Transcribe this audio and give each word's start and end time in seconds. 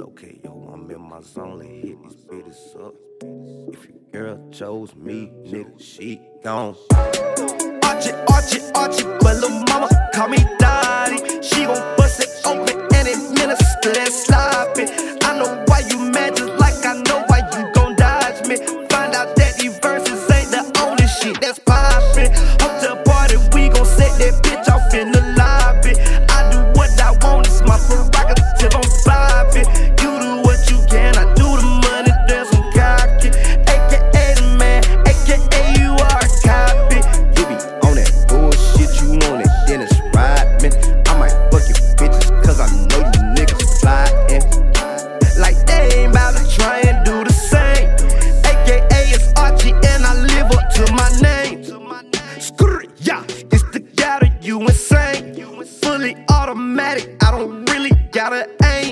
Okay, 0.00 0.40
yo, 0.42 0.70
I'm 0.72 0.90
in 0.90 1.00
my 1.00 1.20
zone, 1.20 1.58
let 1.58 1.68
hit 1.68 2.02
these 2.02 2.16
bitches 2.24 2.86
up. 2.86 2.94
If 3.70 3.86
your 3.86 3.98
girl 4.12 4.50
chose 4.50 4.94
me, 4.94 5.30
nigga, 5.44 5.78
she 5.78 6.22
gone. 6.42 6.74
Archie, 7.84 8.12
Archie, 8.32 8.62
Archie, 8.74 9.04
but 9.20 9.36
little 9.36 9.62
mama 9.68 9.88
call 10.14 10.28
me 10.28 10.38
daddy. 10.58 11.18
She 11.42 11.66
gon' 11.66 11.96
bust 11.98 12.20
it 12.20 12.30
open 12.46 12.80
and 12.94 13.08
administer 13.08 13.92
that 13.92 14.10
sloppy. 14.10 14.84
I 15.22 15.38
know 15.38 15.64
why 15.68 15.80
you 15.90 15.98
mad, 16.10 16.34
just 16.34 16.58
like 16.58 16.84
I 16.86 16.94
know 17.02 17.22
why 17.26 17.40
you 17.52 17.70
gon' 17.74 17.94
dodge 17.96 18.48
me. 18.48 18.56
Find 18.88 19.14
out 19.14 19.36
that 19.36 19.58
these 19.58 19.78
verses 19.80 20.30
ain't 20.30 20.50
the 20.50 20.80
only 20.80 21.06
shit 21.08 21.38
that's 21.42 21.58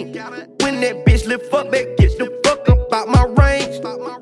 When 0.08 0.80
that 0.80 1.04
bitch 1.04 1.26
lift 1.26 1.52
up, 1.52 1.66
it 1.74 1.98
get 1.98 2.16
the 2.16 2.40
fuck 2.42 2.66
up 2.66 2.90
out 2.94 3.08
my 3.08 3.24
range. 3.36 3.76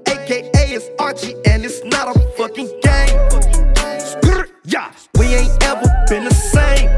AKA 0.09 0.75
it's 0.75 0.91
Archie 0.99 1.35
and 1.47 1.65
it's 1.65 1.85
not 1.85 2.17
a 2.17 2.19
fucking 2.37 2.67
game. 2.83 3.15
Yeah, 4.65 4.91
we 5.17 5.27
ain't 5.27 5.63
ever 5.63 5.87
been 6.09 6.25
the 6.25 6.35
same. 6.35 6.91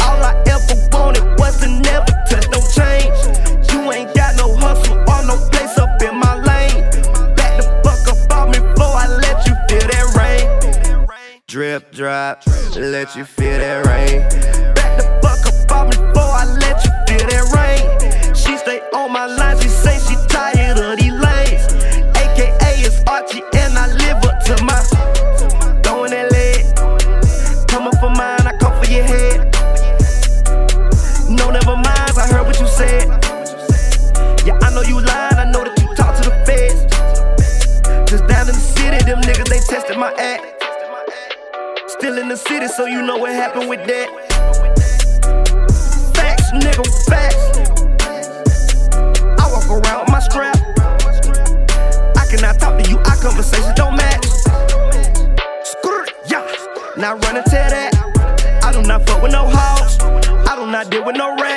All 0.00 0.24
I 0.24 0.32
ever 0.48 0.74
wanted 0.90 1.38
was 1.38 1.60
to 1.60 1.68
never 1.68 2.06
touch 2.30 2.48
no 2.48 2.60
change. 2.72 3.12
You 3.72 3.92
ain't 3.92 4.14
got 4.14 4.36
no 4.36 4.56
hustle 4.56 4.96
or 4.96 5.22
no 5.26 5.36
place 5.50 5.76
up 5.76 6.00
in 6.00 6.16
my 6.16 6.36
lane. 6.36 6.80
Back 7.36 7.60
the 7.60 7.66
fuck 7.84 8.08
up 8.08 8.32
on 8.38 8.52
me 8.52 8.58
before 8.58 8.96
I 8.96 9.06
let 9.20 9.46
you 9.46 9.54
feel 9.68 9.86
that 9.86 10.16
rain. 10.16 11.06
Drip, 11.46 11.92
drop, 11.92 12.42
let 12.74 13.14
you 13.14 13.26
feel 13.26 13.58
that 13.58 13.84
rain. 13.84 14.79
My 40.00 40.12
act. 40.14 40.64
Still 41.86 42.16
in 42.16 42.28
the 42.28 42.36
city, 42.36 42.68
so 42.68 42.86
you 42.86 43.02
know 43.02 43.18
what 43.18 43.32
happened 43.32 43.68
with 43.68 43.86
that. 43.86 44.08
Facts, 46.14 46.50
nigga, 46.52 46.84
facts. 47.04 47.44
I 49.38 49.44
walk 49.52 49.68
around 49.68 50.00
with 50.00 50.10
my 50.10 50.20
strap. 50.20 50.56
I 52.16 52.24
cannot 52.30 52.58
talk 52.58 52.82
to 52.82 52.90
you, 52.90 52.96
our 52.96 53.16
conversations 53.16 53.74
don't 53.74 53.94
match. 53.94 54.24
It, 55.84 56.14
yeah. 56.30 56.48
Now 56.96 57.16
run 57.16 57.36
and 57.36 57.44
tell 57.44 57.68
that. 57.68 57.92
I 58.64 58.72
do 58.72 58.80
not 58.80 59.06
fuck 59.06 59.22
with 59.22 59.32
no 59.32 59.50
hogs. 59.52 59.98
I 60.48 60.56
do 60.56 60.64
not 60.64 60.88
deal 60.88 61.04
with 61.04 61.16
no 61.16 61.36
rats. 61.36 61.49